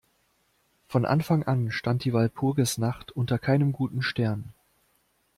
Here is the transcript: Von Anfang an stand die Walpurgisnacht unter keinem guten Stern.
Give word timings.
Von 0.87 1.05
Anfang 1.05 1.43
an 1.43 1.69
stand 1.71 2.03
die 2.05 2.11
Walpurgisnacht 2.11 3.11
unter 3.11 3.37
keinem 3.37 3.71
guten 3.71 4.01
Stern. 4.01 4.51